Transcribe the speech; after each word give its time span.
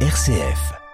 RCF. 0.00 0.85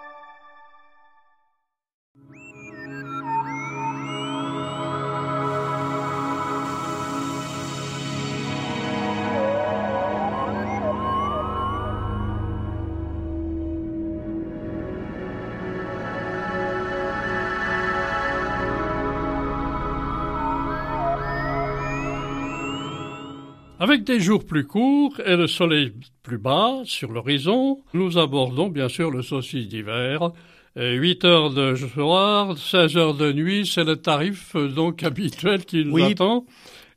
Avec 23.82 24.04
des 24.04 24.20
jours 24.20 24.44
plus 24.46 24.64
courts 24.64 25.18
et 25.26 25.34
le 25.34 25.48
soleil 25.48 25.92
plus 26.22 26.38
bas 26.38 26.82
sur 26.84 27.10
l'horizon, 27.10 27.80
nous 27.94 28.16
abordons 28.16 28.68
bien 28.68 28.88
sûr 28.88 29.10
le 29.10 29.22
saucisse 29.22 29.66
d'hiver. 29.66 30.30
8 30.76 31.24
heures 31.24 31.50
de 31.50 31.74
soir, 31.74 32.56
16 32.56 32.96
heures 32.96 33.14
de 33.14 33.32
nuit, 33.32 33.66
c'est 33.66 33.82
le 33.82 33.96
tarif 33.96 34.54
donc 34.54 35.02
habituel 35.10 35.64
qui 35.64 35.84
nous 35.84 35.94
Oui. 35.94 36.12
attend. 36.12 36.46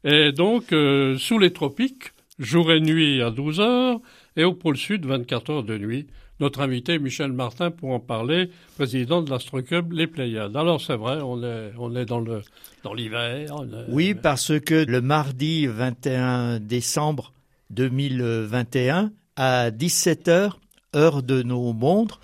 Et 0.03 0.31
donc, 0.31 0.73
euh, 0.73 1.17
sous 1.17 1.39
les 1.39 1.51
tropiques, 1.51 2.11
jour 2.37 2.71
et 2.71 2.79
nuit 2.81 3.19
à 3.19 3.31
12 3.31 3.61
heures, 3.61 3.99
et 4.37 4.43
au 4.43 4.53
pôle 4.53 4.77
sud, 4.77 5.07
24 5.07 5.49
heures 5.49 5.63
de 5.63 5.79
nuit. 5.79 6.05
Notre 6.41 6.59
invité, 6.61 6.99
Michel 6.99 7.31
Martin, 7.31 7.71
pour 7.71 7.91
en 7.91 7.99
parler, 8.01 8.49
président 8.75 9.21
de 9.21 9.29
l'Astroclub 9.29 9.93
Les 9.93 10.05
Pléiades. 10.07 10.55
Alors, 10.57 10.81
c'est 10.81 10.97
vrai, 10.97 11.19
on 11.21 11.41
est, 11.43 11.71
on 11.77 11.95
est 11.95 12.05
dans 12.05 12.19
le, 12.19 12.41
dans 12.83 12.93
l'hiver. 12.93 13.47
est- 13.47 13.85
Oui, 13.89 14.13
parce 14.15 14.59
que 14.59 14.83
le 14.85 14.99
mardi 15.01 15.65
21 15.67 16.59
décembre 16.59 17.31
2021, 17.69 19.11
à 19.37 19.69
17h, 19.71 20.51
heure 20.95 21.23
de 21.23 21.41
nos 21.43 21.73
montres, 21.73 22.19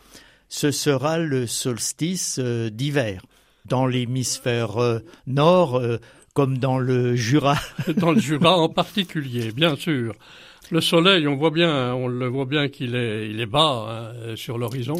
ce 0.50 0.72
sera 0.72 1.18
le 1.18 1.48
solstice 1.48 2.40
euh, 2.42 2.70
d'hiver. 2.70 3.22
Dans 3.66 3.86
l'hémisphère 3.86 4.82
euh, 4.82 5.00
nord, 5.28 5.78
euh, 5.78 5.98
comme 6.34 6.58
dans 6.58 6.80
le 6.80 7.16
Jura. 7.16 7.56
dans 7.98 8.12
le 8.12 8.20
Jura 8.28 8.58
en 8.58 8.70
particulier, 8.70 9.52
bien 9.52 9.76
sûr. 9.76 10.16
Le 10.72 10.80
soleil, 10.80 11.28
on 11.28 11.36
voit 11.36 11.52
bien, 11.52 11.94
on 11.94 12.08
le 12.08 12.28
voit 12.28 12.46
bien 12.46 12.70
qu'il 12.70 12.96
est, 12.96 13.30
il 13.30 13.42
est 13.42 13.46
bas 13.46 14.14
hein, 14.16 14.36
sur 14.38 14.58
l'horizon. 14.58 14.96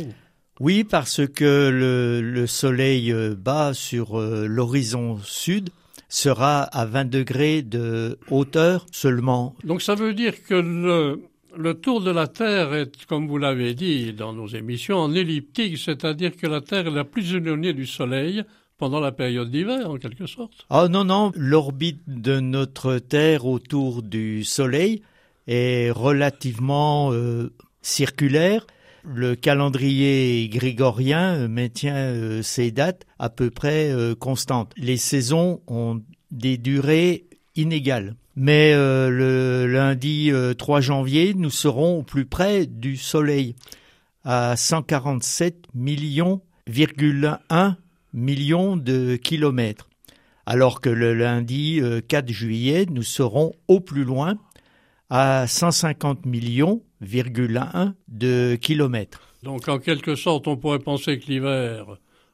Oui, 0.60 0.84
parce 0.84 1.26
que 1.26 1.70
le, 1.70 2.22
le 2.22 2.46
soleil 2.46 3.12
euh, 3.12 3.36
bas 3.36 3.74
sur 3.74 4.20
euh, 4.20 4.48
l'horizon 4.48 5.18
sud 5.24 5.70
sera 6.10 6.64
à 6.64 6.86
20 6.86 7.06
degrés 7.06 7.62
de 7.62 8.20
hauteur 8.30 8.86
seulement. 8.92 9.56
Donc 9.64 9.82
ça 9.82 9.96
veut 9.96 10.14
dire 10.14 10.44
que 10.44 10.56
le, 10.56 11.22
le 11.58 11.74
tour 11.76 12.02
de 12.02 12.12
la 12.12 12.28
Terre 12.28 12.74
est, 12.74 13.06
comme 13.06 13.28
vous 13.28 13.38
l'avez 13.38 13.74
dit 13.74 14.12
dans 14.12 14.34
nos 14.34 14.48
émissions, 14.48 14.98
en 14.98 15.14
elliptique, 15.14 15.78
c'est-à-dire 15.78 16.36
que 16.36 16.48
la 16.48 16.60
Terre 16.60 16.88
est 16.88 16.92
la 16.92 17.06
plus 17.06 17.34
éloignée 17.34 17.74
du 17.74 17.86
Soleil 17.86 18.44
pendant 18.78 19.00
la 19.00 19.14
période 19.14 19.50
d'hiver, 19.50 19.90
en 19.90 19.98
quelque 19.98 20.26
sorte. 20.26 20.66
Ah 20.70 20.88
non, 20.90 21.06
non, 21.06 21.32
l'orbite 21.36 22.02
de 22.08 22.40
notre 22.42 22.98
Terre 22.98 23.46
autour 23.46 24.04
du 24.04 24.44
Soleil 24.44 25.02
est 25.48 25.92
relativement 25.92 27.12
euh, 27.12 27.54
circulaire. 27.82 28.68
Le 29.04 29.36
calendrier 29.36 30.48
grégorien 30.50 31.36
euh, 31.36 31.48
maintient 31.48 31.96
euh, 31.96 32.42
ces 32.42 32.72
dates 32.72 33.06
à 33.20 33.30
peu 33.30 33.50
près 33.50 33.92
euh, 33.92 34.16
constantes. 34.16 34.74
Les 34.78 34.98
saisons 34.98 35.62
ont 35.68 36.02
des 36.30 36.58
durées 36.58 37.26
inégales. 37.56 38.16
Mais 38.36 38.74
euh, 38.74 39.10
le 39.10 39.68
lundi 39.68 40.32
euh, 40.32 40.54
3 40.54 40.82
janvier, 40.82 41.34
nous 41.34 41.50
serons 41.50 42.00
au 42.00 42.04
plus 42.04 42.26
près 42.26 42.66
du 42.66 42.96
Soleil, 42.96 43.56
à 44.24 44.56
147 44.56 45.66
millions, 45.74 46.42
1 47.50 47.78
millions 48.14 48.78
de 48.78 49.16
kilomètres 49.18 49.90
alors 50.46 50.82
que 50.82 50.90
le 50.90 51.14
lundi 51.14 51.80
euh, 51.82 52.02
4 52.06 52.30
juillet, 52.30 52.86
nous 52.90 53.04
serons 53.04 53.54
au 53.68 53.80
plus 53.80 54.04
loin 54.04 54.36
à 55.12 55.46
150 55.46 56.26
millions, 56.26 56.82
1 57.02 57.94
de 58.08 58.56
kilomètres. 58.56 59.20
Donc 59.44 59.68
en 59.68 59.78
quelque 59.78 60.16
sorte, 60.16 60.48
on 60.48 60.56
pourrait 60.56 60.80
penser 60.80 61.20
que 61.20 61.26
l'hiver, 61.28 61.86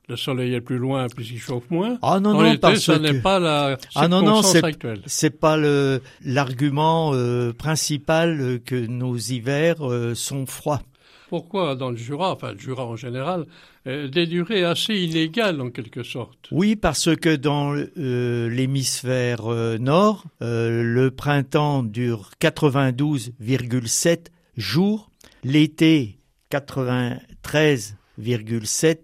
le 0.07 0.15
Soleil 0.15 0.53
est 0.53 0.61
plus 0.61 0.77
loin 0.77 1.07
puisqu'il 1.07 1.39
chauffe 1.39 1.69
moins. 1.71 1.97
Ah 2.01 2.19
non, 2.19 2.35
en 2.35 2.43
non, 2.43 2.57
parce 2.57 2.79
ce 2.81 2.91
n'est 2.91 3.13
que 3.13 3.21
pas 3.23 3.39
la 3.39 3.77
Ah 3.95 4.07
non, 4.07 4.21
non, 4.21 4.41
c'est- 4.43 4.63
actuelle. 4.63 5.01
c'est 5.07 5.39
pas 5.39 5.57
le 5.57 6.01
l'argument 6.23 7.11
euh, 7.13 7.51
principal 7.51 8.39
euh, 8.39 8.59
que 8.63 8.75
nos 8.75 9.17
hivers 9.17 9.81
euh, 9.89 10.13
sont 10.15 10.45
froids. 10.45 10.81
Pourquoi 11.29 11.75
dans 11.75 11.91
le 11.91 11.97
Jura, 11.97 12.31
enfin 12.31 12.53
le 12.53 12.59
Jura 12.59 12.85
en 12.85 12.95
général, 12.95 13.45
euh, 13.85 14.07
des 14.07 14.25
durées 14.25 14.63
assez 14.63 14.95
inégales 14.95 15.61
en 15.61 15.69
quelque 15.69 16.01
sorte? 16.03 16.47
Oui, 16.51 16.75
parce 16.75 17.15
que 17.15 17.35
dans 17.35 17.75
euh, 17.75 18.49
l'hémisphère 18.49 19.51
euh, 19.51 19.77
nord, 19.77 20.23
le 20.39 21.09
printemps 21.09 21.83
dure 21.83 22.31
92,7 22.41 24.27
jours, 24.55 25.11
l'été 25.43 26.17
93,7 26.51 28.97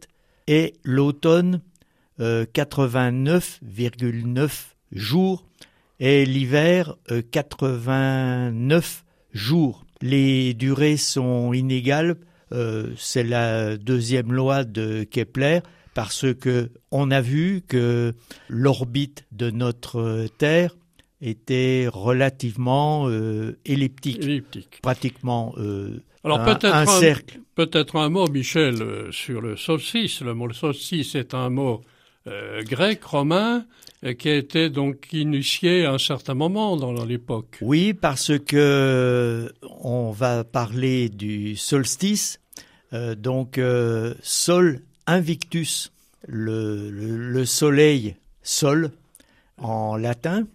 et 0.48 0.74
l'automne 0.84 1.62
euh, 2.20 2.46
89,9 2.54 4.52
jours 4.92 5.46
et 6.00 6.26
l'hiver 6.26 6.96
euh, 7.12 7.22
89 7.32 9.06
jours. 9.34 9.86
Les 10.06 10.54
durées 10.54 10.98
sont 10.98 11.54
inégales, 11.54 12.18
euh, 12.52 12.90
c'est 12.98 13.24
la 13.24 13.78
deuxième 13.78 14.34
loi 14.34 14.66
de 14.66 15.06
Kepler 15.06 15.62
parce 15.94 16.26
que 16.34 16.72
on 16.92 17.10
a 17.10 17.22
vu 17.22 17.62
que 17.66 18.14
l'orbite 18.50 19.26
de 19.32 19.50
notre 19.50 20.28
Terre 20.38 20.76
était 21.22 21.88
relativement 21.90 23.08
euh, 23.08 23.58
elliptique, 23.64 24.82
pratiquement 24.82 25.54
euh, 25.58 26.04
Alors 26.26 26.42
un, 26.42 26.54
peut-être 26.54 26.76
un 26.76 26.82
un, 26.82 26.86
cercle. 26.86 27.40
peut-être 27.56 27.96
un 27.96 28.10
mot, 28.10 28.28
Michel, 28.28 29.08
sur 29.12 29.40
le 29.40 29.56
solstice. 29.56 30.20
Le 30.20 30.34
mot 30.34 30.52
solstice 30.52 31.16
est 31.16 31.34
un 31.34 31.50
mot 31.50 31.80
euh, 32.28 32.64
grec, 32.64 33.04
romain, 33.04 33.66
euh, 34.04 34.14
qui 34.14 34.30
a 34.30 34.36
été 34.36 34.70
donc 34.70 35.14
initié 35.14 35.86
à 35.86 35.94
un 35.94 35.98
certain 35.98 36.34
moment 36.34 36.76
dans 36.78 37.06
l'époque. 37.06 37.58
Oui, 37.62 37.94
parce 37.94 38.38
que 38.38 39.52
on 39.80 40.12
va 40.12 40.44
parler 40.44 41.10
du 41.10 41.56
solstice, 41.56 42.40
euh, 42.94 43.16
donc 43.16 43.58
euh, 43.58 44.14
Sol 44.22 44.82
Invictus, 45.08 45.92
le, 46.28 46.90
le, 46.90 47.18
le 47.18 47.46
soleil 47.46 48.16
Sol 48.42 48.92
en 49.58 49.96
latin, 49.96 50.48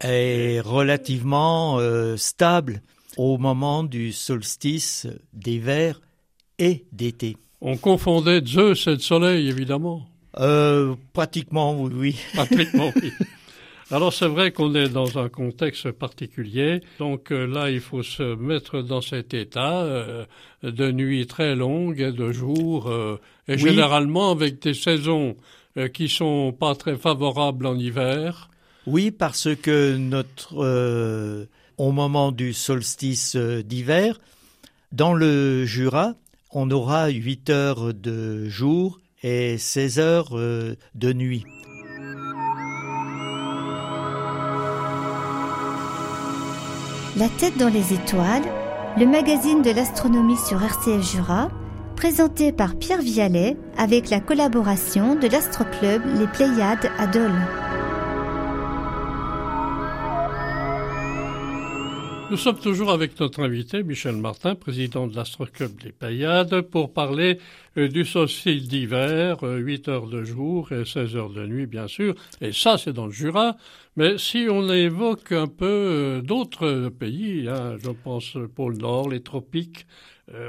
est 0.00 0.60
relativement 0.60 1.78
stable 2.16 2.82
au 3.16 3.38
moment 3.38 3.82
du 3.84 4.12
solstice 4.12 5.06
d'hiver 5.32 6.00
et 6.58 6.84
d'été. 6.92 7.36
On 7.60 7.76
confondait 7.76 8.44
Zeus 8.44 8.86
et 8.86 8.90
le 8.90 8.98
soleil, 8.98 9.48
évidemment. 9.48 10.06
Euh, 10.40 10.94
pratiquement, 11.12 11.80
oui, 11.80 11.92
oui. 11.94 12.16
Pratiquement, 12.34 12.92
oui. 13.02 13.12
Alors 13.90 14.12
c'est 14.14 14.26
vrai 14.26 14.50
qu'on 14.50 14.74
est 14.74 14.88
dans 14.88 15.18
un 15.18 15.28
contexte 15.28 15.90
particulier, 15.92 16.80
donc 16.98 17.30
euh, 17.30 17.46
là 17.46 17.70
il 17.70 17.80
faut 17.80 18.02
se 18.02 18.34
mettre 18.34 18.80
dans 18.80 19.02
cet 19.02 19.34
état 19.34 19.82
euh, 19.82 20.24
de 20.62 20.90
nuit 20.90 21.26
très 21.26 21.54
longue 21.54 22.00
et 22.00 22.10
de 22.10 22.32
jours, 22.32 22.88
euh, 22.88 23.20
et 23.46 23.52
Oui. 23.52 23.58
généralement 23.58 24.30
avec 24.30 24.60
des 24.62 24.74
saisons 24.74 25.36
qui 25.92 26.08
sont 26.08 26.52
pas 26.52 26.74
très 26.76 26.96
favorables 26.96 27.66
en 27.66 27.76
hiver. 27.76 28.48
Oui, 28.86 29.10
parce 29.10 29.48
que 29.56 29.96
notre 29.96 31.46
au 31.76 31.90
moment 31.92 32.30
du 32.30 32.52
solstice 32.52 33.34
d'hiver, 33.36 34.20
dans 34.92 35.14
le 35.14 35.64
Jura, 35.64 36.14
on 36.52 36.70
aura 36.70 37.08
8 37.08 37.50
heures 37.50 37.92
de 37.92 38.48
jour 38.48 39.00
et 39.24 39.56
16 39.56 39.98
heures 39.98 40.38
euh, 40.38 40.76
de 40.94 41.12
nuit. 41.14 41.44
La 47.16 47.28
tête 47.38 47.56
dans 47.56 47.68
les 47.68 47.94
étoiles, 47.94 48.42
le 48.98 49.06
magazine 49.06 49.62
de 49.62 49.70
l'astronomie 49.70 50.36
sur 50.36 50.62
RCF 50.62 51.10
Jura, 51.10 51.48
présenté 51.96 52.52
par 52.52 52.76
Pierre 52.76 53.00
Vialet 53.00 53.56
avec 53.78 54.10
la 54.10 54.20
collaboration 54.20 55.14
de 55.14 55.28
l'astroclub 55.28 56.02
Les 56.18 56.26
Pléiades 56.26 56.90
à 56.98 57.06
Dole. 57.06 57.63
Nous 62.34 62.40
sommes 62.40 62.58
toujours 62.58 62.90
avec 62.90 63.20
notre 63.20 63.44
invité 63.44 63.84
Michel 63.84 64.16
Martin, 64.16 64.56
président 64.56 65.06
de 65.06 65.14
l'Astroclub 65.14 65.80
des 65.80 65.92
Payades, 65.92 66.62
pour 66.62 66.92
parler 66.92 67.38
euh, 67.78 67.86
du 67.86 68.04
solstice 68.04 68.66
d'hiver, 68.66 69.44
8 69.44 69.86
euh, 69.86 69.92
heures 69.92 70.08
de 70.08 70.24
jour 70.24 70.72
et 70.72 70.84
16 70.84 71.14
heures 71.14 71.30
de 71.30 71.46
nuit, 71.46 71.66
bien 71.66 71.86
sûr. 71.86 72.16
Et 72.40 72.50
ça, 72.50 72.76
c'est 72.76 72.92
dans 72.92 73.06
le 73.06 73.12
Jura. 73.12 73.56
Mais 73.94 74.18
si 74.18 74.48
on 74.50 74.68
évoque 74.68 75.30
un 75.30 75.46
peu 75.46 75.64
euh, 75.64 76.22
d'autres 76.22 76.88
pays, 76.88 77.46
hein, 77.48 77.76
je 77.80 77.90
pense 77.90 78.34
au 78.34 78.48
pôle 78.48 78.78
Nord, 78.78 79.10
les 79.10 79.20
tropiques, 79.20 79.86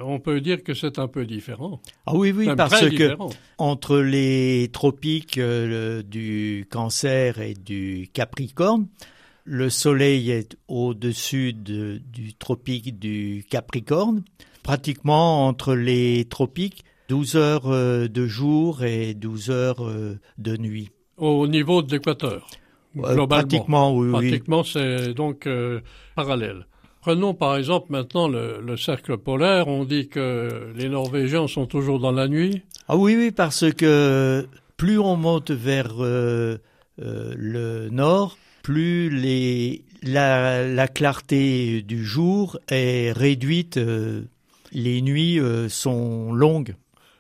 on 0.04 0.20
peut 0.20 0.42
dire 0.42 0.64
que 0.64 0.74
c'est 0.74 0.98
un 0.98 1.08
peu 1.08 1.26
différent. 1.26 1.82
Ah 2.08 2.16
oui, 2.16 2.32
oui, 2.36 2.48
parce 2.58 2.90
que 2.90 3.16
entre 3.60 3.98
les 4.00 4.70
tropiques 4.74 5.38
du 5.38 6.66
Cancer 6.72 7.42
et 7.42 7.54
du 7.54 8.10
Capricorne, 8.12 8.88
le 9.46 9.70
Soleil 9.70 10.32
est 10.32 10.58
au-dessus 10.68 11.54
du 11.54 12.34
tropique 12.34 13.00
du 13.00 13.46
Capricorne, 13.50 14.24
pratiquement 14.64 15.48
entre 15.48 15.76
les 15.76 16.26
tropiques, 16.26 16.84
12 17.10 17.36
heures 17.36 17.68
euh, 17.68 18.08
de 18.08 18.26
jour 18.26 18.84
et 18.84 19.14
12 19.14 19.52
heures 19.52 19.88
euh, 19.88 20.18
de 20.40 20.58
nuit. 20.58 20.90
Au 21.18 21.48
niveau 21.48 21.84
de 21.84 21.92
l'équateur 21.92 22.48
Globalement. 22.96 23.28
Pratiquement, 23.28 23.96
oui. 23.96 24.12
Pratiquement, 24.12 24.64
c'est 24.64 25.14
donc 25.14 25.48
euh, 25.48 25.82
parallèle. 26.16 26.66
Prenons 27.02 27.34
par 27.34 27.58
exemple 27.58 27.88
maintenant 27.90 28.28
le, 28.28 28.78
cercle 28.78 29.18
polaire. 29.18 29.68
On 29.68 29.84
dit 29.84 30.08
que 30.08 30.72
les 30.76 30.90
Norvégiens 30.90 31.48
sont 31.48 31.68
toujours 31.68 32.00
dans 32.00 32.14
la 32.14 32.28
nuit. 32.28 32.64
Ah 32.88 32.96
oui, 32.96 33.16
oui, 33.18 33.32
parce 33.32 33.70
que 33.74 34.48
plus 34.78 34.98
on 34.98 35.18
monte 35.18 35.52
vers 35.52 35.94
le 36.00 36.60
nord, 37.90 38.38
plus 38.66 39.12
les, 39.12 39.84
la, 40.02 40.88
clarté 40.88 41.84
du 41.84 42.04
jour 42.04 42.58
est 42.68 43.12
réduite, 43.12 43.78
euh, 43.78 44.24
les 44.72 45.04
nuits 45.04 45.40
euh, 45.40 45.70
sont 45.70 46.34
longues. 46.34 46.74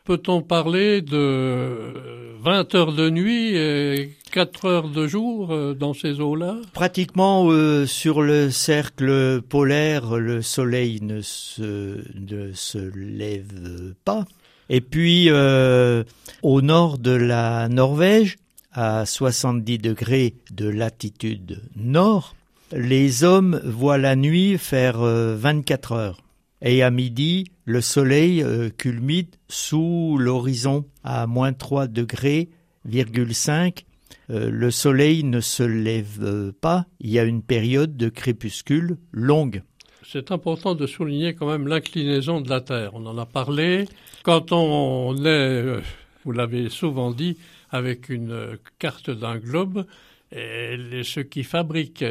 Peut-on 0.05 0.41
parler 0.41 1.03
de 1.03 1.93
20 2.41 2.73
heures 2.73 2.93
de 2.93 3.11
nuit 3.11 3.55
et 3.55 4.15
4 4.31 4.65
heures 4.65 4.89
de 4.89 5.05
jour 5.05 5.51
euh, 5.51 5.75
dans 5.75 5.93
ces 5.93 6.19
eaux-là? 6.19 6.55
Pratiquement 6.73 7.47
sur 7.85 8.23
le 8.23 8.49
cercle 8.49 9.43
polaire, 9.47 10.15
le 10.15 10.41
soleil 10.41 10.97
ne 11.03 11.21
se, 11.21 11.99
ne 12.15 12.53
se 12.53 12.91
lève 12.95 13.93
pas. 14.03 14.25
Et 14.69 14.81
puis 14.81 15.29
au 15.29 16.61
nord 16.61 16.97
de 16.97 17.11
la 17.11 17.69
Norvège, 17.69 18.37
à 18.75 19.05
70 19.05 19.77
degrés 19.77 20.35
de 20.51 20.67
latitude 20.67 21.61
nord, 21.77 22.35
les 22.73 23.23
hommes 23.23 23.61
voient 23.63 23.97
la 23.97 24.15
nuit 24.15 24.57
faire 24.57 24.99
24 24.99 25.91
euh, 25.91 25.95
heures. 25.95 26.21
Et 26.61 26.83
à 26.83 26.91
midi, 26.91 27.45
le 27.63 27.79
soleil 27.79 28.43
euh, 28.43 28.69
culmine 28.69 29.27
sous 29.47 30.17
l'horizon 30.19 30.85
à 31.03 31.25
moins 31.25 31.53
3 31.53 31.87
degrés, 31.87 32.49
euh, 32.87 34.49
le 34.49 34.71
soleil 34.71 35.23
ne 35.23 35.39
se 35.39 35.63
lève 35.63 36.51
pas, 36.59 36.85
il 36.99 37.11
y 37.11 37.19
a 37.19 37.23
une 37.23 37.43
période 37.43 37.95
de 37.95 38.09
crépuscule 38.09 38.97
longue. 39.11 39.63
C'est 40.07 40.31
important 40.31 40.75
de 40.75 40.85
souligner 40.85 41.33
quand 41.33 41.47
même 41.47 41.67
l'inclinaison 41.67 42.41
de 42.41 42.49
la 42.49 42.61
Terre. 42.61 42.91
On 42.93 43.05
en 43.05 43.17
a 43.17 43.25
parlé. 43.25 43.87
Quand 44.23 44.51
on 44.51 45.15
est, 45.25 45.81
vous 46.23 46.31
l'avez 46.31 46.69
souvent 46.69 47.11
dit, 47.11 47.37
avec 47.75 48.09
une 48.09 48.57
carte 48.79 49.09
d'un 49.09 49.37
globe. 49.37 49.85
Et 50.31 51.03
ceux 51.03 51.23
qui 51.23 51.43
fabriquent 51.43 52.03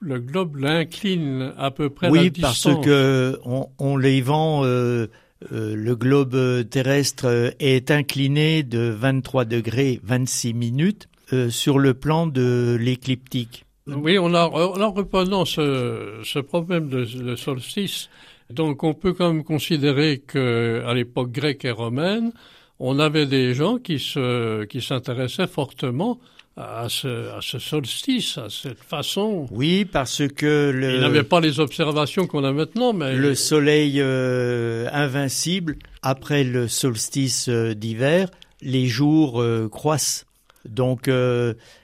le, 0.00 0.18
globe 0.18 0.56
l'inclinent 0.56 1.54
à 1.56 1.70
peu 1.70 1.88
près 1.88 2.10
oui, 2.10 2.24
la 2.24 2.30
distance. 2.30 2.64
parce 2.64 2.84
que 2.84 3.38
on, 3.78 3.96
les 3.96 4.20
vend. 4.20 4.64
Euh, 4.64 5.06
euh, 5.52 5.74
le 5.74 5.96
globe 5.96 6.68
terrestre 6.68 7.54
est 7.60 7.90
incliné 7.90 8.62
de 8.62 8.90
23 8.90 9.46
degrés 9.46 9.98
26 10.02 10.52
minutes 10.52 11.08
euh, 11.32 11.48
sur 11.48 11.78
le 11.78 11.94
plan 11.94 12.26
de 12.26 12.76
l'écliptique. 12.78 13.64
Oui, 13.86 14.18
on 14.18 14.34
a, 14.34 14.46
en 14.46 14.90
reprenant 14.92 15.44
ce, 15.44 16.20
ce 16.24 16.38
problème 16.40 16.88
de, 16.88 17.36
solstice, 17.36 18.10
donc 18.50 18.82
on 18.82 18.94
peut 18.94 19.12
quand 19.12 19.32
même 19.32 19.44
considérer 19.44 20.18
que 20.18 20.82
à 20.86 20.92
l'époque 20.92 21.30
grecque 21.30 21.64
et 21.64 21.70
romaine, 21.70 22.32
on 22.80 22.98
avait 22.98 23.26
des 23.26 23.54
gens 23.54 23.78
qui 23.78 23.98
se 23.98 24.64
qui 24.64 24.80
s'intéressaient 24.80 25.46
fortement 25.46 26.18
à 26.56 26.88
ce, 26.88 27.30
à 27.36 27.38
ce 27.40 27.58
solstice, 27.58 28.38
à 28.38 28.48
cette 28.50 28.82
façon. 28.82 29.46
Oui, 29.50 29.84
parce 29.84 30.22
que 30.28 30.70
le. 30.70 30.94
Il 30.94 31.00
n'avait 31.00 31.22
pas 31.22 31.40
les 31.40 31.60
observations 31.60 32.26
qu'on 32.26 32.44
a 32.44 32.52
maintenant, 32.52 32.92
mais. 32.92 33.14
Le 33.14 33.34
soleil 33.34 34.00
euh, 34.00 34.88
invincible, 34.92 35.76
après 36.02 36.44
le 36.44 36.68
solstice 36.68 37.48
euh, 37.48 37.74
d'hiver, 37.74 38.28
les 38.62 38.86
jours 38.86 39.40
euh, 39.40 39.68
croissent. 39.68 40.26
Donc, 40.68 41.10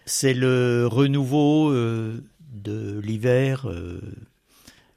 c'est 0.05 0.35
le 0.35 0.87
renouveau 0.87 1.73
de 1.73 3.01
l'hiver. 3.01 3.67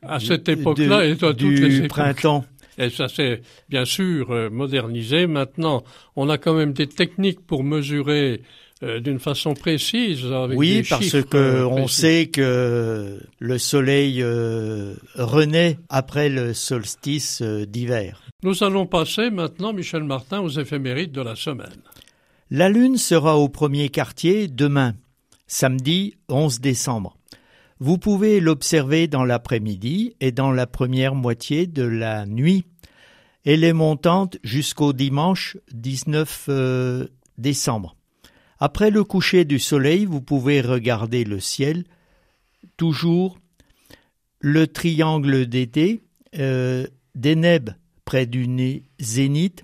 à 0.01 0.19
cette 0.19 0.49
époque-là, 0.49 1.05
et 1.05 1.11
à 1.13 1.15
toutes 1.15 1.37
du 1.37 1.87
printemps. 1.87 2.43
Et 2.79 2.89
ça 2.89 3.09
s'est 3.09 3.41
bien 3.67 3.83
sûr 3.83 4.31
euh, 4.31 4.49
modernisé. 4.49 5.27
Maintenant, 5.27 5.83
on 6.15 6.29
a 6.29 6.37
quand 6.37 6.53
même 6.53 6.71
des 6.71 6.87
techniques 6.87 7.45
pour 7.45 7.65
mesurer 7.65 8.41
euh, 8.83 9.01
d'une 9.01 9.19
façon 9.19 9.53
précise. 9.53 10.25
Avec 10.25 10.57
oui, 10.57 10.83
parce 10.89 11.21
que 11.23 11.37
euh, 11.37 11.67
on 11.67 11.87
sait 11.87 12.27
que 12.27 13.19
le 13.37 13.57
soleil 13.57 14.23
renaît 15.15 15.77
après 15.89 16.29
le 16.29 16.53
solstice 16.53 17.41
d'hiver. 17.41 18.23
Nous 18.43 18.63
allons 18.63 18.85
passer 18.85 19.29
maintenant, 19.29 19.73
Michel 19.73 20.05
Martin, 20.05 20.39
aux 20.39 20.49
éphémérides 20.49 21.11
de 21.11 21.21
la 21.21 21.35
semaine. 21.35 21.81
La 22.49 22.69
Lune 22.69 22.97
sera 22.97 23.37
au 23.37 23.49
premier 23.49 23.89
quartier 23.89 24.47
demain, 24.47 24.93
samedi 25.47 26.15
11 26.29 26.61
décembre. 26.61 27.17
Vous 27.81 27.97
pouvez 27.97 28.41
l'observer 28.41 29.07
dans 29.07 29.23
l'après-midi 29.23 30.15
et 30.19 30.33
dans 30.33 30.51
la 30.51 30.67
première 30.67 31.15
moitié 31.15 31.65
de 31.65 31.83
la 31.83 32.25
nuit. 32.25 32.65
Elle 33.45 33.63
est 33.63 33.73
montante 33.73 34.37
jusqu'au 34.43 34.91
dimanche 34.91 35.55
19 35.71 36.45
euh, 36.49 37.07
décembre. 37.37 37.95
Après 38.59 38.91
le 38.91 39.05
coucher 39.05 39.45
du 39.45 39.59
soleil, 39.59 40.03
vous 40.03 40.19
pouvez 40.19 40.59
regarder 40.59 41.23
le 41.23 41.39
ciel, 41.39 41.85
toujours 42.75 43.39
le 44.41 44.67
triangle 44.67 45.45
d'été, 45.45 46.01
euh, 46.37 46.85
près 48.03 48.25
du 48.25 48.83
zénith, 48.99 49.63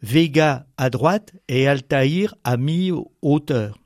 Vega 0.00 0.66
à 0.78 0.88
droite 0.88 1.32
et 1.48 1.68
Altaïr 1.68 2.34
à 2.44 2.56
mi-hauteur. 2.56 3.78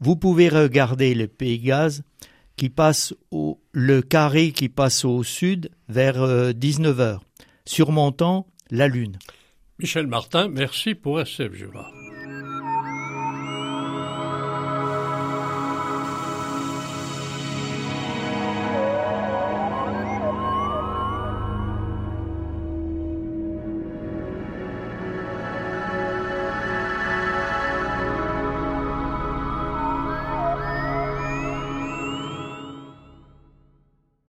Vous 0.00 0.16
pouvez 0.16 0.48
regarder 0.48 1.14
le 1.14 1.28
Pégase 1.28 2.02
qui 2.60 2.68
passe 2.68 3.14
au, 3.30 3.58
le 3.72 4.02
carré 4.02 4.52
qui 4.52 4.68
passe 4.68 5.06
au 5.06 5.22
sud 5.22 5.70
vers 5.88 6.18
19h, 6.18 7.00
euh, 7.00 7.16
surmontant 7.64 8.46
la 8.70 8.86
Lune. 8.86 9.18
Michel 9.78 10.06
Martin, 10.06 10.48
merci 10.48 10.94
pour 10.94 11.22
SF 11.22 11.54
Jura. 11.54 11.90